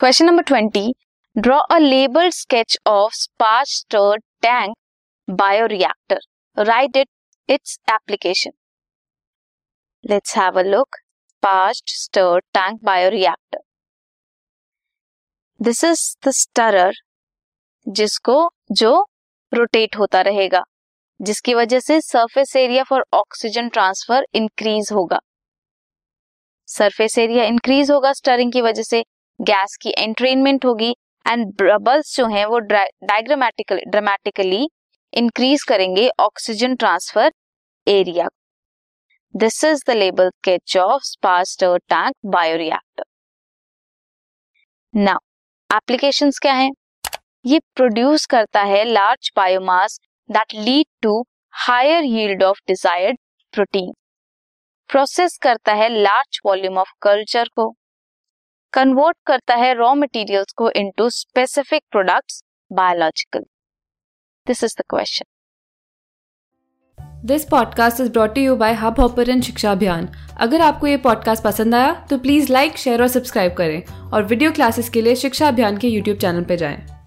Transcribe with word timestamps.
Question 0.00 0.26
number 0.26 0.42
twenty 0.42 0.92
draw 1.36 1.56
a 1.70 1.76
label 1.78 2.28
sketch 2.30 2.76
of 2.86 3.14
sparged 3.14 3.68
stirred 3.68 4.22
tank 4.42 4.76
bioreactor 5.28 6.18
write 6.56 6.96
it 6.96 7.08
it's 7.48 7.78
application 7.90 8.50
let's 10.04 10.36
have 10.36 10.58
a 10.58 10.62
look 10.62 10.96
sparged 10.96 11.94
stirred 11.94 12.44
tank 12.54 12.78
bioreactor 12.84 13.60
this 15.60 15.84
is 15.84 16.06
the 16.26 16.30
stirrer 16.34 17.00
जिसको 17.86 18.38
जो 18.72 18.94
rotate 19.52 19.96
होता 19.96 20.20
रहेगा, 20.20 20.64
जिसकी 21.20 21.54
वजह 21.54 21.80
से 21.80 22.00
surface 22.00 22.56
area 22.56 22.84
for 22.84 23.04
oxygen 23.14 23.68
transfer 23.68 24.26
increase 24.34 24.92
होगा। 24.92 25.20
Surface 26.68 27.18
area 27.18 27.44
increase 27.44 27.90
होगा 27.90 28.12
stirring 28.12 28.52
की 28.52 28.62
वजह 28.62 28.82
से 28.82 29.04
गैस 29.40 29.76
की 29.82 29.90
एंट्रेनमेंट 29.98 30.64
होगी 30.64 30.90
एंड 31.26 31.46
बबल्स 31.62 32.16
जो 32.16 32.26
हैं 32.26 32.44
वो 32.46 32.58
डायग्रामेटिकली 32.58 33.80
ड्रामेटिकली 33.90 34.68
इंक्रीज 35.12 35.62
करेंगे 35.62 36.08
oxygen 36.20 36.74
transfer 36.76 37.30
area 37.86 38.28
this 39.34 39.62
is 39.64 39.82
the 39.86 39.96
label 39.96 40.28
sketch 40.30 40.76
of 40.76 41.02
sparged 41.04 41.78
tank 41.88 42.14
bioreactor 42.26 43.04
now 44.94 45.18
applications 45.70 46.38
क्या 46.38 46.52
हैं? 46.54 46.70
ये 47.46 47.58
प्रोड्यूस 47.76 48.26
करता 48.26 48.62
है 48.64 48.84
large 48.84 49.30
biomass 49.36 49.98
that 50.30 50.54
lead 50.54 50.86
to 51.02 51.24
higher 51.54 52.04
yield 52.04 52.42
of 52.42 52.60
desired 52.68 53.18
protein 53.54 53.92
process 54.90 55.38
करता 55.42 55.72
है 55.74 55.88
लार्ज 55.88 56.40
वॉल्यूम 56.46 56.78
ऑफ़ 56.78 56.92
कल्चर 57.02 57.48
को. 57.56 57.74
Convert 58.72 59.16
करता 59.26 59.54
है 59.54 59.74
रॉ 59.74 59.94
मटेरियल्स 59.94 60.52
को 60.52 60.70
into 60.70 61.10
specific 61.10 61.82
products 61.90 62.42
biological 62.72 63.44
this 64.46 64.64
is 64.64 64.74
the 64.78 64.82
question 64.90 65.24
this 67.24 67.44
podcast 67.44 68.00
is 68.00 68.10
brought 68.12 68.38
you 68.38 68.56
by 68.56 68.74
hub 68.74 69.00
hopper 69.00 69.40
Shiksha 69.40 69.72
Abhiyan 69.72 70.08
अगर 70.40 70.60
आपको 70.60 70.86
ये 70.86 70.96
podcast 70.96 71.44
पसंद 71.44 71.74
आया 71.74 72.06
तो 72.10 72.18
प्लीज़ 72.18 72.52
लाइक 72.52 72.76
शेयर 72.76 73.02
और 73.02 73.08
सब्सक्राइब 73.08 73.54
करें 73.54 74.10
और 74.10 74.22
वीडियो 74.22 74.52
क्लासेस 74.52 74.88
के 74.88 75.02
लिए 75.02 75.16
शिक्षा 75.16 75.48
अभियान 75.48 75.78
के 75.78 75.88
यूट्यूब 75.88 76.18
चैनल 76.18 76.44
पर 76.44 76.54
जाएँ। 76.54 76.97